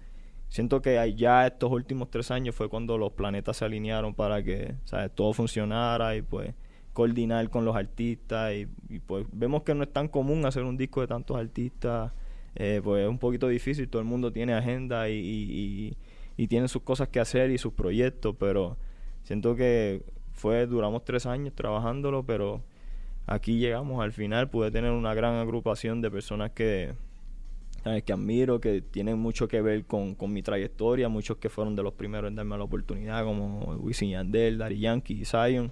siento 0.47 0.81
que 0.81 1.13
ya 1.15 1.47
estos 1.47 1.71
últimos 1.71 2.09
tres 2.09 2.29
años 2.29 2.56
fue 2.56 2.69
cuando 2.69 2.97
los 2.97 3.13
planetas 3.13 3.57
se 3.57 3.65
alinearon 3.65 4.13
para 4.13 4.43
que, 4.43 4.75
¿sabes? 4.86 5.12
Todo 5.13 5.34
funcionara 5.34 6.15
y 6.15 6.22
pues 6.22 6.53
coordinar 6.93 7.50
con 7.50 7.65
los 7.65 7.75
artistas 7.75 8.53
y, 8.53 9.00
pues 9.00 9.25
vemos 9.31 9.63
que 9.63 9.74
no 9.74 9.83
es 9.83 9.91
tan 9.91 10.07
común 10.07 10.45
hacer 10.45 10.63
un 10.63 10.77
disco 10.77 11.01
de 11.01 11.07
tantos 11.07 11.38
artistas, 11.38 12.12
eh, 12.55 12.81
pues 12.83 13.03
es 13.03 13.10
un 13.10 13.17
poquito 13.17 13.48
difícil, 13.48 13.88
todo 13.88 14.01
el 14.01 14.07
mundo 14.07 14.31
tiene 14.31 14.53
agenda 14.53 15.10
y, 15.10 15.13
y, 15.13 15.98
y, 16.36 16.48
tiene 16.48 16.67
sus 16.67 16.81
cosas 16.81 17.07
que 17.07 17.19
hacer 17.19 17.50
y 17.51 17.57
sus 17.57 17.74
proyectos, 17.74 18.36
pero 18.38 18.77
siento 19.24 19.55
que 19.55 20.03
fue, 20.33 20.67
duramos 20.67 21.05
tres 21.05 21.25
años 21.25 21.53
trabajándolo, 21.55 22.25
pero 22.25 22.62
aquí 23.25 23.57
llegamos 23.57 24.03
al 24.03 24.12
final, 24.12 24.50
pude 24.50 24.69
tener 24.71 24.91
una 24.91 25.13
gran 25.13 25.36
agrupación 25.36 26.01
de 26.01 26.12
personas 26.12 26.51
que, 26.51 26.93
que 28.05 28.13
admiro, 28.13 28.60
que 28.60 28.81
tienen 28.81 29.17
mucho 29.17 29.48
que 29.48 29.62
ver 29.62 29.86
con, 29.86 30.15
con, 30.15 30.33
mi 30.33 30.43
trayectoria, 30.43 31.07
muchos 31.07 31.38
que 31.38 31.48
fueron 31.48 31.77
de 31.77 31.83
los 31.83 31.93
primeros 31.93 32.27
en 32.27 32.36
darme 32.36 32.57
la 32.57 32.65
oportunidad, 32.65 33.24
como 33.24 33.60
Wisin 33.75 34.10
Yandel, 34.10 34.57
Dari 34.57 34.79
Yankee, 34.79 35.24
Zion 35.24 35.71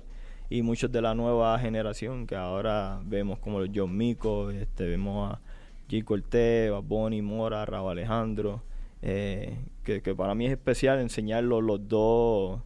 y 0.49 0.61
muchos 0.63 0.91
de 0.91 1.01
la 1.01 1.13
nueva 1.13 1.57
generación 1.59 2.25
que 2.25 2.35
ahora 2.35 2.99
vemos 3.05 3.39
como 3.39 3.59
los 3.59 3.69
John 3.73 3.95
Mico, 3.95 4.49
este, 4.49 4.85
vemos 4.85 5.33
a 5.33 5.39
G. 5.87 6.03
Cortés, 6.03 6.71
a 6.71 6.79
Bonnie 6.79 7.21
Mora, 7.21 7.65
Raúl 7.65 7.91
Alejandro, 7.91 8.63
eh, 9.01 9.57
que, 9.83 10.01
para 10.15 10.35
mí 10.35 10.45
es 10.45 10.51
especial 10.51 10.99
enseñarlos 10.99 11.63
los 11.63 11.87
dos, 11.87 12.61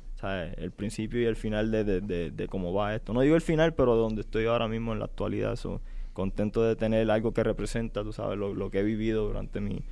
el 0.57 0.71
principio 0.71 1.21
y 1.21 1.25
el 1.25 1.35
final 1.35 1.71
de, 1.71 1.83
de, 2.31 2.47
cómo 2.47 2.73
va 2.73 2.95
esto. 2.95 3.13
No 3.13 3.21
digo 3.21 3.35
el 3.35 3.41
final, 3.41 3.73
pero 3.73 3.95
donde 3.95 4.21
estoy 4.21 4.45
ahora 4.45 4.69
mismo 4.69 4.93
en 4.93 4.99
la 4.99 5.05
actualidad, 5.05 5.57
so, 5.57 5.81
contento 6.13 6.63
de 6.63 6.75
tener 6.77 7.09
algo 7.11 7.33
que 7.33 7.43
representa, 7.43 8.03
tú 8.03 8.13
sabes, 8.13 8.37
lo, 8.37 8.69
que 8.69 8.79
he 8.79 8.83
vivido 8.83 9.25
durante 9.25 9.59
mi, 9.59 9.83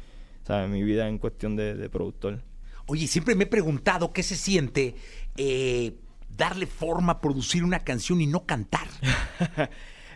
¿sabes? 0.43 0.69
mi 0.69 0.83
vida 0.83 1.09
en 1.09 1.17
cuestión 1.17 1.57
de, 1.57 1.89
productor. 1.89 2.41
Oye, 2.87 3.07
siempre 3.07 3.35
me 3.35 3.43
he 3.43 3.47
preguntado 3.47 4.13
qué 4.13 4.23
se 4.23 4.35
siente 4.35 4.95
eh, 5.37 5.93
darle 6.35 6.65
forma, 6.65 7.21
producir 7.21 7.63
una 7.63 7.79
canción 7.79 8.21
y 8.21 8.27
no 8.27 8.45
cantar. 8.45 8.87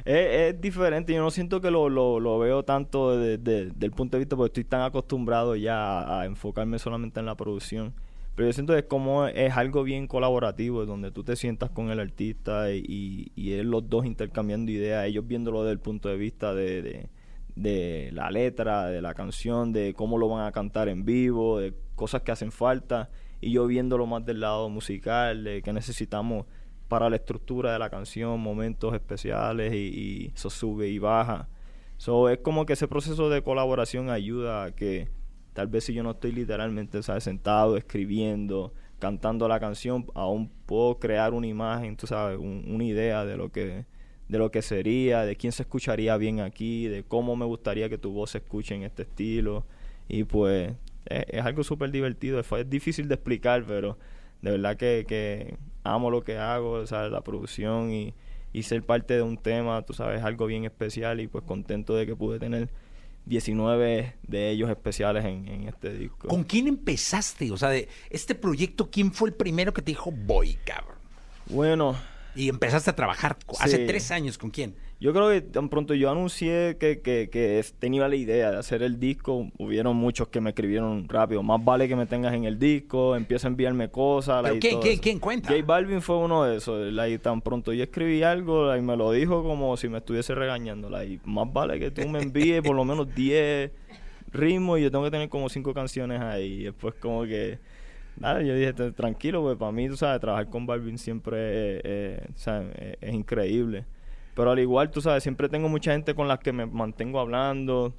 es, 0.05 0.61
diferente, 0.61 1.13
yo 1.13 1.21
no 1.21 1.31
siento 1.31 1.61
que 1.61 1.71
lo, 1.71 1.89
lo, 1.89 2.39
veo 2.39 2.63
tanto 2.63 3.17
desde 3.17 3.71
el 3.79 3.91
punto 3.91 4.17
de 4.17 4.19
vista 4.19 4.35
porque 4.35 4.49
estoy 4.49 4.63
tan 4.65 4.81
acostumbrado 4.81 5.55
ya 5.55 6.19
a, 6.19 6.25
enfocarme 6.25 6.79
solamente 6.79 7.19
en 7.19 7.25
la 7.25 7.35
producción. 7.35 7.93
Pero 8.35 8.49
yo 8.49 8.53
siento 8.53 8.73
que 8.73 8.79
es 8.79 8.85
como 8.85 9.27
es 9.27 9.55
algo 9.55 9.83
bien 9.83 10.07
colaborativo, 10.07 10.85
donde 10.85 11.09
tú 11.09 11.23
te 11.23 11.37
sientas 11.37 11.69
con 11.69 11.89
el 11.89 12.01
artista 12.01 12.71
y, 12.71 13.31
y, 13.33 13.53
él 13.53 13.71
los 13.71 13.89
dos 13.89 14.05
intercambiando 14.05 14.71
ideas, 14.71 15.05
ellos 15.05 15.25
viéndolo 15.25 15.63
desde 15.63 15.71
el 15.71 15.79
punto 15.79 16.09
de 16.09 16.17
vista 16.17 16.53
de, 16.53 17.07
de, 17.55 18.09
la 18.11 18.29
letra, 18.31 18.87
de 18.87 19.01
la 19.01 19.13
canción, 19.13 19.71
de 19.71 19.93
cómo 19.93 20.17
lo 20.17 20.27
van 20.27 20.45
a 20.45 20.51
cantar 20.51 20.89
en 20.89 21.05
vivo, 21.05 21.59
de 21.59 21.73
cosas 21.95 22.23
que 22.23 22.33
hacen 22.33 22.51
falta, 22.51 23.09
y 23.45 23.51
yo 23.51 23.67
viéndolo 23.67 24.07
más 24.07 24.25
del 24.25 24.39
lado 24.39 24.69
musical, 24.69 25.43
de 25.43 25.61
que 25.61 25.71
necesitamos 25.71 26.47
para 26.87 27.11
la 27.11 27.17
estructura 27.17 27.73
de 27.73 27.77
la 27.77 27.91
canción, 27.91 28.39
momentos 28.39 28.95
especiales 28.95 29.71
y, 29.71 30.31
eso 30.35 30.49
sube 30.49 30.87
y 30.89 30.97
baja. 30.97 31.47
So, 31.97 32.27
es 32.29 32.39
como 32.39 32.65
que 32.65 32.73
ese 32.73 32.87
proceso 32.87 33.29
de 33.29 33.43
colaboración 33.43 34.09
ayuda 34.09 34.63
a 34.63 34.71
que 34.71 35.09
tal 35.53 35.67
vez 35.67 35.83
si 35.83 35.93
yo 35.93 36.01
no 36.01 36.11
estoy 36.11 36.31
literalmente 36.31 37.03
¿sabes? 37.03 37.23
sentado 37.23 37.77
escribiendo, 37.77 38.73
cantando 38.97 39.47
la 39.47 39.59
canción, 39.59 40.07
aún 40.15 40.49
puedo 40.65 40.97
crear 40.97 41.35
una 41.35 41.45
imagen, 41.45 41.97
tú 41.97 42.07
sabes, 42.07 42.39
una 42.39 42.83
idea 42.83 43.25
de 43.25 43.37
lo 43.37 43.51
que 43.51 43.85
de 44.27 44.39
lo 44.39 44.49
que 44.49 44.63
sería, 44.63 45.21
de 45.23 45.35
quién 45.35 45.51
se 45.51 45.61
escucharía 45.61 46.17
bien 46.17 46.39
aquí, 46.39 46.87
de 46.87 47.03
cómo 47.03 47.35
me 47.35 47.45
gustaría 47.45 47.89
que 47.89 47.99
tu 47.99 48.11
voz 48.11 48.31
se 48.31 48.39
escuche 48.39 48.73
en 48.73 48.81
este 48.81 49.03
estilo. 49.03 49.65
Y 50.07 50.23
pues 50.23 50.73
es, 51.05 51.45
algo 51.45 51.63
súper 51.63 51.91
divertido, 51.91 52.39
es, 52.39 52.51
es, 52.51 52.69
difícil 52.69 53.07
de 53.07 53.15
explicar, 53.15 53.63
pero 53.67 53.97
de 54.41 54.51
verdad 54.51 54.77
que, 54.77 55.05
que 55.07 55.57
amo 55.83 56.09
lo 56.09 56.23
que 56.23 56.37
hago, 56.37 56.85
¿sabes? 56.87 57.11
la 57.11 57.21
producción 57.21 57.91
y, 57.91 58.13
y 58.53 58.63
ser 58.63 58.83
parte 58.83 59.15
de 59.15 59.21
un 59.21 59.37
tema, 59.37 59.81
tú 59.83 59.93
sabes, 59.93 60.23
algo 60.23 60.45
bien 60.45 60.65
especial 60.65 61.19
y 61.19 61.27
pues 61.27 61.43
contento 61.43 61.95
de 61.95 62.05
que 62.05 62.15
pude 62.15 62.39
tener 62.39 62.69
19 63.25 64.15
de 64.27 64.49
ellos 64.49 64.69
especiales 64.69 65.25
en, 65.25 65.47
en, 65.47 65.67
este 65.67 65.93
disco. 65.93 66.27
¿Con 66.27 66.43
quién 66.43 66.67
empezaste? 66.67 67.51
O 67.51 67.57
sea, 67.57 67.69
de 67.69 67.87
este 68.09 68.35
proyecto, 68.35 68.89
¿quién 68.89 69.11
fue 69.11 69.29
el 69.29 69.35
primero 69.35 69.73
que 69.73 69.81
te 69.81 69.91
dijo 69.91 70.11
voy, 70.11 70.57
cabrón? 70.63 70.97
Bueno. 71.47 71.95
Y 72.35 72.49
empezaste 72.49 72.89
a 72.89 72.95
trabajar 72.95 73.37
hace 73.59 73.85
tres 73.85 74.11
años, 74.11 74.37
¿con 74.37 74.49
quién? 74.49 74.75
Yo 74.99 75.13
creo 75.13 75.29
que 75.29 75.41
tan 75.41 75.67
pronto 75.69 75.93
yo 75.93 76.09
anuncié 76.09 76.77
que, 76.79 77.01
que, 77.01 77.29
que 77.29 77.63
tenía 77.79 78.07
la 78.07 78.15
idea 78.15 78.51
de 78.51 78.57
hacer 78.57 78.81
el 78.81 78.99
disco, 78.99 79.51
hubieron 79.57 79.95
muchos 79.97 80.29
que 80.29 80.39
me 80.39 80.51
escribieron 80.51 81.07
rápido. 81.09 81.43
Más 81.43 81.63
vale 81.63 81.87
que 81.87 81.95
me 81.97 82.05
tengas 82.05 82.33
en 82.33 82.45
el 82.45 82.57
disco, 82.57 83.15
empieza 83.15 83.47
a 83.47 83.51
enviarme 83.51 83.89
cosas. 83.89 84.41
¿Pero 84.43 84.59
quién, 84.59 84.79
quién, 84.79 84.99
quién, 84.99 85.19
cuenta? 85.19 85.49
J 85.49 85.63
Balvin 85.65 86.01
fue 86.01 86.17
uno 86.17 86.45
de 86.45 86.57
esos. 86.57 86.91
y 87.09 87.17
tan 87.17 87.41
pronto 87.41 87.73
yo 87.73 87.83
escribí 87.83 88.23
algo 88.23 88.75
y 88.75 88.81
me 88.81 88.95
lo 88.95 89.11
dijo 89.11 89.43
como 89.43 89.75
si 89.75 89.89
me 89.89 89.97
estuviese 89.97 90.33
regañando. 90.33 90.89
y 91.03 91.19
más 91.25 91.51
vale 91.51 91.77
que 91.77 91.91
tú 91.91 92.07
me 92.07 92.21
envíes 92.21 92.61
por 92.61 92.75
lo 92.75 92.85
menos 92.85 93.13
10 93.13 93.71
ritmos 94.31 94.79
y 94.79 94.83
yo 94.83 94.91
tengo 94.91 95.03
que 95.03 95.11
tener 95.11 95.27
como 95.27 95.49
5 95.49 95.73
canciones 95.73 96.21
ahí. 96.21 96.61
Y 96.61 96.63
después 96.63 96.95
como 96.95 97.23
que... 97.23 97.59
Nada, 98.17 98.41
yo 98.41 98.55
dije, 98.55 98.73
tranquilo, 98.93 99.41
pues 99.41 99.57
para 99.57 99.71
mí, 99.71 99.89
tú 99.89 99.97
sabes, 99.97 100.21
trabajar 100.21 100.49
con 100.49 100.65
Balvin 100.65 100.97
siempre 100.97 101.79
es 102.35 103.13
increíble. 103.13 103.85
Pero 104.35 104.51
al 104.51 104.59
igual, 104.59 104.91
tú 104.91 105.01
sabes, 105.01 105.23
siempre 105.23 105.47
tengo 105.49 105.69
mucha 105.69 105.93
gente 105.93 106.13
con 106.13 106.27
la 106.27 106.37
que 106.37 106.51
me 106.51 106.65
mantengo 106.65 107.19
hablando. 107.19 107.93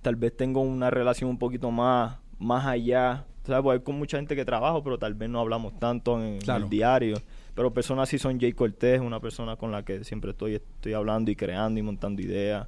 Tal 0.00 0.16
vez 0.16 0.34
tengo 0.36 0.62
una 0.62 0.90
relación 0.90 1.28
un 1.28 1.38
poquito 1.38 1.70
más, 1.70 2.18
más 2.38 2.66
allá. 2.66 3.26
¿Sabes? 3.44 3.62
Pues 3.62 3.78
hay 3.78 3.84
con 3.84 3.98
mucha 3.98 4.16
gente 4.16 4.34
que 4.34 4.44
trabajo, 4.44 4.82
pero 4.82 4.98
tal 4.98 5.14
vez 5.14 5.28
no 5.28 5.40
hablamos 5.40 5.78
tanto 5.78 6.22
en, 6.22 6.38
el 6.48 6.68
diario. 6.70 7.16
Pero 7.54 7.72
personas 7.72 8.08
así 8.08 8.18
son 8.18 8.40
Jay 8.40 8.52
Cortés, 8.52 9.00
una 9.00 9.20
persona 9.20 9.56
con 9.56 9.70
la 9.72 9.84
que 9.84 10.04
siempre 10.04 10.30
estoy, 10.30 10.54
estoy 10.54 10.94
hablando 10.94 11.30
y 11.30 11.36
creando 11.36 11.78
y 11.78 11.82
montando 11.82 12.22
ideas. 12.22 12.66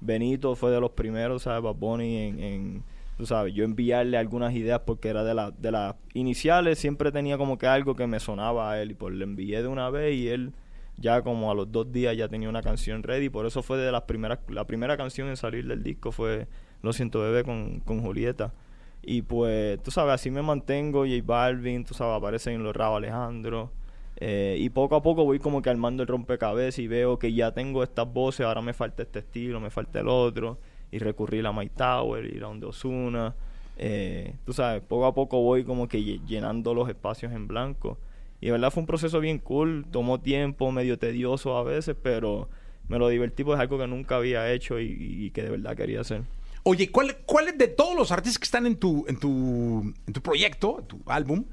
Benito 0.00 0.54
fue 0.56 0.70
de 0.72 0.80
los 0.80 0.90
primeros, 0.90 1.44
¿sabes? 1.44 1.62
Bad 1.62 1.76
Bunny 1.76 2.16
en, 2.18 2.40
en 2.40 2.84
tú 3.16 3.26
sabes, 3.26 3.54
yo 3.54 3.64
enviarle 3.64 4.18
algunas 4.18 4.54
ideas 4.54 4.80
porque 4.86 5.08
era 5.08 5.24
de, 5.24 5.34
la, 5.34 5.50
de 5.50 5.70
las 5.70 5.96
iniciales, 6.14 6.78
siempre 6.78 7.12
tenía 7.12 7.38
como 7.38 7.58
que 7.58 7.66
algo 7.66 7.94
que 7.96 8.06
me 8.06 8.20
sonaba 8.20 8.72
a 8.72 8.82
él 8.82 8.92
y 8.92 8.94
pues 8.94 9.14
le 9.14 9.24
envié 9.24 9.62
de 9.62 9.68
una 9.68 9.90
vez 9.90 10.14
y 10.14 10.28
él 10.28 10.52
ya 10.98 11.22
como 11.22 11.50
a 11.50 11.54
los 11.54 11.70
dos 11.70 11.92
días 11.92 12.16
ya 12.16 12.28
tenía 12.28 12.48
una 12.48 12.62
canción 12.62 13.02
ready. 13.02 13.28
Por 13.28 13.46
eso 13.46 13.62
fue 13.62 13.78
de 13.78 13.92
las 13.92 14.02
primeras, 14.02 14.40
la 14.48 14.66
primera 14.66 14.96
canción 14.96 15.28
en 15.28 15.36
salir 15.36 15.66
del 15.66 15.82
disco 15.82 16.12
fue 16.12 16.46
Lo 16.82 16.92
siento 16.92 17.20
bebé 17.20 17.44
con, 17.44 17.80
con 17.80 18.00
Julieta. 18.00 18.52
Y 19.02 19.22
pues, 19.22 19.80
tú 19.82 19.90
sabes, 19.90 20.14
así 20.14 20.30
me 20.30 20.42
mantengo. 20.42 21.00
J 21.04 21.22
Balvin, 21.24 21.84
tú 21.84 21.94
sabes, 21.94 22.16
aparece 22.16 22.52
en 22.52 22.62
los 22.62 22.74
Rabo 22.74 22.96
Alejandro. 22.96 23.70
Eh, 24.18 24.56
y 24.58 24.70
poco 24.70 24.96
a 24.96 25.02
poco 25.02 25.24
voy 25.24 25.38
como 25.38 25.60
que 25.60 25.70
armando 25.70 26.02
el 26.02 26.08
rompecabezas 26.08 26.78
y 26.78 26.88
veo 26.88 27.18
que 27.18 27.34
ya 27.34 27.52
tengo 27.52 27.82
estas 27.82 28.10
voces, 28.10 28.46
ahora 28.46 28.62
me 28.62 28.72
falta 28.72 29.02
este 29.02 29.18
estilo, 29.18 29.60
me 29.60 29.70
falta 29.70 30.00
el 30.00 30.08
otro. 30.08 30.58
Y 30.96 30.98
recurrí 30.98 31.44
a 31.44 31.52
My 31.52 31.68
Tower, 31.68 32.24
ir 32.24 32.42
a 32.42 32.46
donde 32.46 32.64
Osuna. 32.64 33.34
Eh, 33.76 34.34
tú 34.46 34.54
sabes, 34.54 34.82
poco 34.82 35.04
a 35.04 35.14
poco 35.14 35.42
voy 35.42 35.62
como 35.62 35.88
que 35.88 36.02
llenando 36.02 36.72
los 36.72 36.88
espacios 36.88 37.32
en 37.32 37.46
blanco. 37.46 37.98
Y 38.40 38.46
de 38.46 38.52
verdad 38.52 38.70
fue 38.70 38.80
un 38.80 38.86
proceso 38.86 39.20
bien 39.20 39.38
cool, 39.38 39.84
tomó 39.90 40.20
tiempo, 40.20 40.72
medio 40.72 40.98
tedioso 40.98 41.58
a 41.58 41.64
veces, 41.64 41.94
pero 42.02 42.48
me 42.88 42.98
lo 42.98 43.08
divertí 43.08 43.44
porque 43.44 43.56
es 43.56 43.60
algo 43.60 43.78
que 43.78 43.86
nunca 43.86 44.16
había 44.16 44.50
hecho 44.50 44.80
y, 44.80 45.30
que 45.34 45.42
de 45.42 45.50
verdad 45.50 45.76
quería 45.76 46.00
hacer. 46.00 46.22
Oye, 46.62 46.90
¿cuál, 46.90 47.18
¿cuál 47.26 47.58
de 47.58 47.68
todos 47.68 47.94
los 47.94 48.10
artistas 48.10 48.38
que 48.38 48.44
están 48.44 48.64
en 48.64 48.76
tu, 48.76 49.04
en 49.06 49.18
tu, 49.18 49.92
en 50.06 50.12
tu 50.14 50.22
proyecto, 50.22 50.78
en 50.80 50.86
tu 50.86 51.02
álbum? 51.04 51.44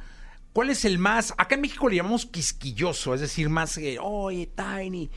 ¿Cuál 0.54 0.70
es 0.70 0.86
el 0.86 1.00
más, 1.00 1.34
acá 1.38 1.56
en 1.56 1.62
México 1.62 1.90
le 1.90 1.98
llamamos 1.98 2.26
quisquilloso, 2.26 3.14
es 3.14 3.20
decir, 3.20 3.50
más, 3.50 3.78
eh, 3.78 3.98
oye, 4.00 4.50
Tiny, 4.56 5.10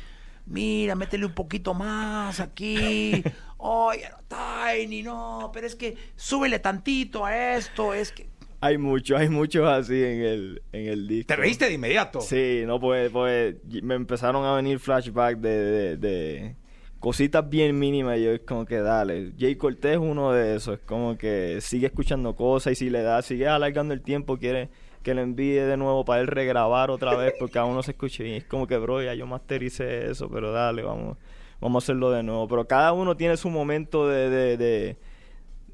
mira, 0.47 0.95
métele 0.95 1.27
un 1.27 1.35
poquito 1.35 1.75
más 1.75 2.41
aquí, 2.41 3.23
oye, 3.59 4.09
Tiny, 4.29 5.03
no, 5.03 5.51
pero 5.53 5.67
es 5.67 5.75
que 5.75 5.97
súbele 6.15 6.59
tantito 6.59 7.25
a 7.25 7.57
esto, 7.57 7.95
es 7.95 8.13
que... 8.13 8.29
Hay 8.61 8.79
muchos, 8.79 9.21
hay 9.21 9.29
muchos 9.29 9.69
así 9.69 10.03
en 10.03 10.23
el, 10.23 10.63
en 10.73 10.87
el 10.87 11.07
disco. 11.07 11.29
¿Te 11.29 11.37
reíste 11.37 11.67
de 11.67 11.75
inmediato? 11.75 12.21
Sí, 12.21 12.63
no, 12.67 12.81
pues, 12.81 13.11
pues 13.11 13.57
me 13.83 13.95
empezaron 13.95 14.45
a 14.45 14.57
venir 14.57 14.79
flashbacks 14.79 15.41
de, 15.41 15.97
de, 15.99 16.57
cositas 16.99 17.49
bien 17.49 17.79
mínimas. 17.79 18.19
Y 18.19 18.25
yo 18.25 18.33
es 18.33 18.41
como 18.41 18.65
que 18.65 18.79
dale. 18.79 19.33
Jay 19.39 19.57
Cortés 19.57 19.93
es 19.93 19.99
uno 19.99 20.33
de 20.33 20.57
esos. 20.57 20.79
Es 20.79 20.85
como 20.87 21.19
que 21.19 21.61
sigue 21.61 21.87
escuchando 21.87 22.35
cosas 22.35 22.73
y 22.73 22.77
si 22.77 22.91
le 22.91 23.03
da, 23.03 23.21
sigue 23.21 23.47
alargando 23.47 23.93
el 23.93 24.01
tiempo, 24.01 24.39
quiere 24.39 24.71
que 25.03 25.15
le 25.15 25.23
envíe 25.23 25.61
de 25.61 25.77
nuevo 25.77 26.05
para 26.05 26.21
él 26.21 26.27
regrabar 26.27 26.91
otra 26.91 27.15
vez 27.15 27.33
porque 27.39 27.61
aún 27.61 27.77
no 27.77 27.83
se 27.85 27.93
escuche 27.93 28.25
bien. 28.25 28.37
Es 28.37 28.45
como 28.45 28.67
que, 28.67 28.77
bro, 28.77 29.01
ya 29.03 29.15
yo 29.15 29.25
mastericé 29.25 30.11
eso, 30.11 30.29
pero 30.29 30.51
dale, 30.51 30.83
vamos, 30.83 31.17
vamos 31.61 31.83
a 31.83 31.85
hacerlo 31.85 32.11
de 32.11 32.23
nuevo. 32.23 32.49
Pero 32.49 32.67
cada 32.67 32.93
uno 32.93 33.17
tiene 33.17 33.37
su 33.37 33.51
momento 33.51 34.09
de, 34.09 34.57
de 34.57 34.97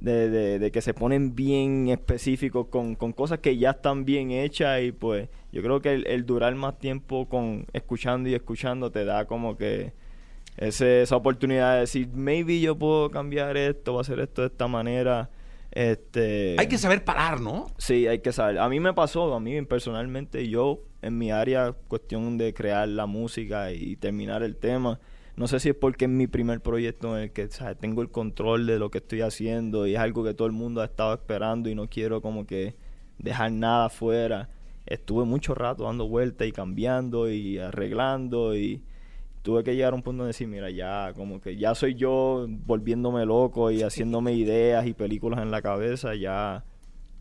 de, 0.03 0.59
de, 0.59 0.73
que 0.73 0.83
se 0.83 0.95
ponen 0.95 1.35
bien 1.35 1.89
específicos 1.89 2.67
con, 2.69 2.97
con, 2.97 3.13
cosas 3.13 3.39
que 3.39 3.57
ya 3.57 3.71
están 3.71 4.05
bien 4.05 4.33
hechas 4.33 4.83
y 4.83 4.93
pues 4.93 5.29
yo 5.53 5.63
creo 5.63 5.81
que 5.81 5.95
el, 5.95 6.27
durar 6.27 6.55
más 6.55 6.79
tiempo 6.79 7.29
con 7.29 7.67
escuchando 7.73 8.29
y 8.29 8.35
escuchando 8.35 8.91
te 8.91 9.05
da 9.05 9.27
como 9.27 9.57
que 9.57 9.93
ese, 10.57 11.03
esa 11.03 11.17
oportunidad 11.17 11.75
de 11.75 11.81
decir, 11.81 12.09
maybe 12.13 12.61
yo 12.61 12.77
puedo 12.77 13.11
cambiar 13.11 13.57
esto, 13.57 13.93
voy 13.93 14.01
a 14.01 14.03
hacer 14.03 14.21
esto 14.21 14.43
de 14.43 14.49
esta 14.49 14.67
manera. 14.67 15.31
Este, 15.71 16.57
hay 16.59 16.67
que 16.67 16.79
saber 16.79 17.05
parar, 17.05 17.41
¿no? 17.41 17.69
Sí, 17.79 18.07
hay 18.07 18.19
que 18.19 18.33
saber. 18.33 18.59
A 18.59 18.69
mí 18.69 18.81
me 18.81 18.93
pasó, 18.93 19.33
a 19.35 19.41
mí 19.41 19.63
personalmente, 19.63 20.49
yo 20.49 20.81
en 21.01 21.17
mi 21.17 21.31
área, 21.31 21.75
cuestión 21.89 22.37
de 22.39 22.53
crear 22.53 22.89
la 22.89 23.07
música 23.07 23.73
y 23.73 23.97
terminar 23.97 24.43
el 24.43 24.57
tema, 24.57 25.01
no 25.37 25.49
sé 25.49 25.61
si 25.61 25.71
es 25.71 25.75
porque 25.75 26.05
es 26.05 26.11
mi 26.11 26.27
primer 26.27 26.61
proyecto 26.61 27.17
en 27.17 27.25
el 27.25 27.33
que 27.33 27.49
tengo 27.81 28.03
el 28.03 28.11
control 28.11 28.67
de 28.67 28.79
lo 28.79 28.91
que 28.91 28.99
estoy 28.99 29.23
haciendo 29.23 29.87
y 29.87 29.95
es 29.95 29.99
algo 29.99 30.25
que 30.25 30.35
todo 30.35 30.47
el 30.47 30.53
mundo 30.53 30.83
ha 30.83 30.85
estado 30.85 31.15
esperando 31.15 31.71
y 31.71 31.75
no 31.75 31.89
quiero 31.89 32.21
como 32.21 32.47
que 32.47 32.75
dejar 33.19 33.51
nada 33.53 33.87
afuera. 33.87 34.51
Estuve 34.85 35.25
mucho 35.25 35.55
rato 35.55 35.85
dando 35.85 36.07
vueltas 36.07 36.47
y 36.47 36.53
cambiando 36.53 37.31
y 37.31 37.59
arreglando 37.59 38.55
y 38.55 38.83
tuve 39.43 39.65
que 39.65 39.75
llegar 39.75 39.93
a 39.93 39.97
un 39.97 40.03
punto 40.03 40.25
de 40.25 40.29
decir, 40.29 40.49
mira, 40.49 40.71
ya 40.71 41.13
como 41.15 41.41
que 41.41 41.57
ya 41.57 41.75
soy 41.75 41.95
yo 41.95 42.47
volviéndome 42.67 43.25
loco 43.25 43.71
y 43.71 43.83
haciéndome 43.83 44.35
ideas 44.35 44.87
y 44.87 44.93
películas 44.93 45.41
en 45.41 45.51
la 45.51 45.63
cabeza, 45.63 46.15
ya 46.15 46.65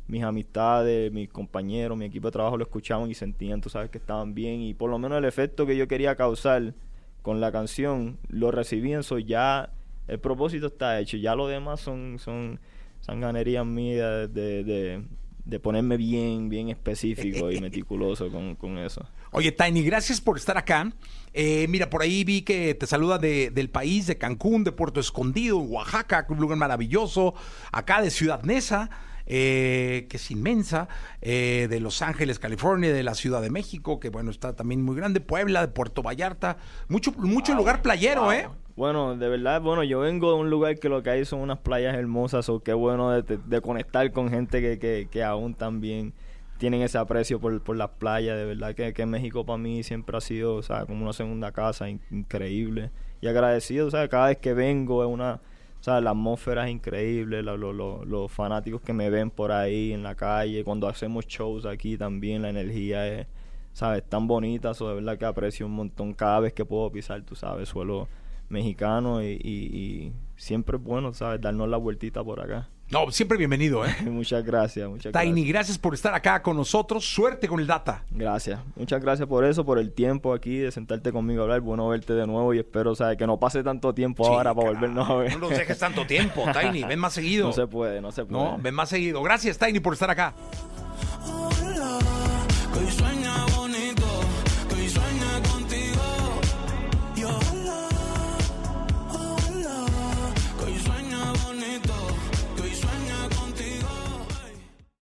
mis 0.08 0.24
amistades, 0.24 1.12
mis 1.14 1.30
compañeros, 1.30 1.98
mi 1.98 2.06
equipo 2.06 2.28
de 2.28 2.34
trabajo 2.34 2.58
lo 2.58 2.64
escuchaban 2.64 3.10
y 3.10 3.14
sentían, 3.14 3.62
tú 3.62 3.70
sabes, 3.70 3.90
que 3.90 3.98
estaban 3.98 4.34
bien 4.34 4.62
y 4.62 4.74
por 4.74 4.90
lo 4.90 5.00
menos 5.00 5.18
el 5.18 5.26
efecto 5.26 5.66
que 5.66 5.78
yo 5.78 5.88
quería 5.88 6.16
causar 6.16 6.74
con 7.22 7.42
la 7.42 7.52
canción 7.52 8.18
lo 8.30 8.52
recibí 8.52 8.94
en 8.94 9.02
ya 9.26 9.70
el 10.08 10.20
propósito 10.20 10.68
está 10.68 11.00
hecho, 11.00 11.18
ya 11.18 11.36
lo 11.36 11.48
demás 11.48 11.80
son, 11.80 12.18
son 12.20 12.60
sanganerías 13.00 13.66
mías 13.66 14.34
de, 14.34 15.04
de, 15.46 15.60
ponerme 15.60 15.98
bien, 15.98 16.50
bien 16.50 16.70
específico 16.70 17.52
y 17.52 17.60
meticuloso 17.62 18.30
con, 18.30 18.78
eso. 18.78 19.06
Oye, 19.32 19.52
Tiny, 19.52 19.84
gracias 19.84 20.20
por 20.20 20.38
estar 20.38 20.58
acá. 20.58 20.92
Eh, 21.34 21.66
mira, 21.70 21.90
por 21.90 22.02
ahí 22.02 22.24
vi 22.24 22.42
que 22.42 22.76
te 22.76 22.86
saluda 22.88 23.18
de, 23.18 23.52
del 23.52 23.70
país, 23.70 24.08
de 24.08 24.18
Cancún, 24.18 24.64
de 24.64 24.72
Puerto 24.72 25.00
Escondido, 25.00 25.60
Oaxaca, 25.60 26.26
un 26.30 26.40
lugar 26.40 26.58
maravilloso, 26.58 27.34
acá 27.72 28.02
de 28.02 28.12
Ciudad 28.12 28.44
Neza. 28.44 28.90
Eh, 29.26 30.08
que 30.10 30.18
es 30.18 30.32
inmensa, 30.32 30.88
eh, 31.22 31.68
de 31.70 31.80
Los 31.80 32.02
Ángeles, 32.02 32.40
California, 32.40 32.92
de 32.92 33.04
la 33.04 33.14
Ciudad 33.14 33.42
de 33.42 33.50
México, 33.50 34.00
que 34.00 34.10
bueno, 34.10 34.32
está 34.32 34.56
también 34.56 34.84
muy 34.84 34.96
grande, 34.96 35.22
Puebla, 35.22 35.62
de 35.62 35.68
Puerto 35.68 36.02
Vallarta, 36.02 36.58
mucho, 36.88 37.12
mucho 37.14 37.54
lugar 37.54 37.82
playero, 37.82 38.32
¿eh? 38.34 38.50
Bueno, 38.76 39.16
de 39.16 39.30
verdad, 39.30 39.62
bueno, 39.62 39.84
yo 39.84 40.00
vengo 40.00 40.34
de 40.34 40.40
un 40.40 40.50
lugar 40.50 40.80
que 40.80 40.90
lo 40.90 41.04
que 41.04 41.12
hay 41.12 41.26
son 41.26 41.40
unas 41.42 41.60
playas 41.60 41.96
hermosas, 41.96 42.50
o 42.50 42.62
qué 42.62 42.74
bueno 42.74 43.22
de, 43.22 43.62
conectar 43.62 44.12
con 44.12 44.30
gente 44.30 44.62
que, 44.62 44.80
que, 44.80 45.08
que 45.12 45.24
aún 45.24 45.54
también 45.54 46.14
tienen 46.62 46.84
ese 46.84 47.00
aprecio 47.00 47.40
por, 47.40 47.60
por 47.62 47.76
las 47.76 47.90
playas. 47.90 48.38
De 48.38 48.46
verdad 48.46 48.76
que, 48.76 48.94
que 48.94 49.06
México 49.08 49.46
para 49.46 49.58
mí 49.58 49.82
siempre 49.82 50.16
ha 50.16 50.22
sido, 50.22 50.56
o 50.56 50.62
sea, 50.62 50.86
como 50.86 51.04
una 51.04 51.12
segunda 51.12 51.52
casa 51.52 51.90
increíble. 51.90 52.92
Y 53.20 53.28
agradecido, 53.28 53.88
o 53.88 53.92
sea, 53.92 54.08
cada 54.08 54.28
vez 54.28 54.38
que 54.38 54.54
vengo 54.54 55.04
es 55.04 55.10
una... 55.10 55.42
O 55.82 55.84
sea, 55.84 56.00
la 56.00 56.12
atmósfera 56.12 56.68
es 56.68 56.72
increíble, 56.76 57.42
los 57.42 58.32
fanáticos 58.32 58.82
que 58.82 58.94
me 58.94 59.10
ven 59.10 59.32
por 59.32 59.52
ahí 59.52 59.94
en 59.94 60.04
la 60.04 60.14
calle, 60.14 60.64
cuando 60.64 60.88
hacemos 60.88 61.26
shows 61.26 61.66
aquí 61.66 61.98
también, 61.98 62.44
la 62.44 62.50
energía 62.50 63.08
es, 63.08 63.26
¿sabes? 63.74 64.04
Tan 64.08 64.28
bonita, 64.28 64.72
o 64.80 64.90
de 64.90 64.94
verdad 64.94 65.18
que 65.18 65.26
aprecio 65.26 65.66
un 65.66 65.72
montón 65.74 66.14
cada 66.14 66.40
vez 66.40 66.54
que 66.54 66.66
puedo 66.66 66.92
pisar, 66.92 67.24
tú 67.24 67.36
sabes, 67.36 67.68
suelo 67.70 68.08
mexicano 68.48 69.24
y, 69.24 69.40
y 69.44 70.14
siempre 70.36 70.78
es 70.78 70.84
bueno, 70.84 71.16
¿sabes? 71.16 71.42
Darnos 71.42 71.68
la 71.68 71.78
vueltita 71.78 72.24
por 72.24 72.42
acá. 72.42 72.70
No, 72.92 73.10
siempre 73.10 73.38
bienvenido, 73.38 73.86
¿eh? 73.86 73.96
muchas 74.06 74.44
gracias, 74.44 74.90
muchas 74.90 75.14
Tiny, 75.14 75.48
gracias. 75.48 75.78
por 75.78 75.94
estar 75.94 76.14
acá 76.14 76.42
con 76.42 76.58
nosotros. 76.58 77.06
Suerte 77.06 77.48
con 77.48 77.62
el 77.62 77.66
data. 77.66 78.04
Gracias. 78.12 78.60
Muchas 78.76 79.02
gracias 79.02 79.30
por 79.30 79.46
eso, 79.46 79.66
por 79.66 79.80
el 79.80 79.94
tiempo 79.94 80.34
aquí, 80.34 80.58
de 80.58 80.74
sentarte 80.74 81.14
conmigo 81.14 81.40
a 81.40 81.44
hablar. 81.46 81.62
Bueno 81.62 81.88
verte 81.88 82.12
de 82.14 82.28
nuevo 82.28 82.54
y 82.54 82.60
espero, 82.60 82.94
¿sabes? 82.94 83.18
Que 83.18 83.26
no 83.26 83.40
pase 83.40 83.64
tanto 83.64 83.94
tiempo 83.94 84.28
ahora 84.28 84.54
para 84.54 84.72
volvernos 84.72 85.10
a 85.10 85.16
ver. 85.16 85.32
No 85.32 85.48
nos 85.48 85.52
dejes 85.52 85.80
tanto 85.80 86.06
tiempo, 86.06 86.44
Tiny. 86.60 86.84
Ven 86.84 87.00
más 87.00 87.14
seguido. 87.14 87.48
No 87.48 87.54
se 87.54 87.66
puede, 87.66 88.02
no 88.02 88.12
se 88.12 88.26
puede. 88.26 88.44
No, 88.44 88.58
ven 88.58 88.76
más 88.76 88.90
seguido. 88.90 89.24
Gracias, 89.24 89.58
Tiny, 89.58 89.80
por 89.80 89.94
estar 89.94 90.10
acá. 90.10 90.34